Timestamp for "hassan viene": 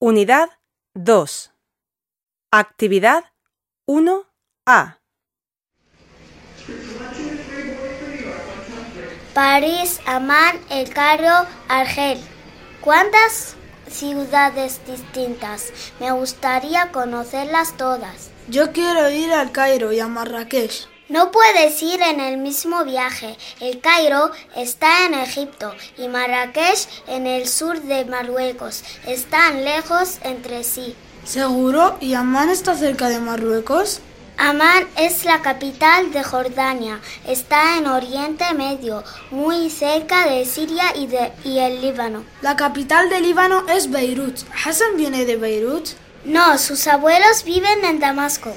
44.64-45.24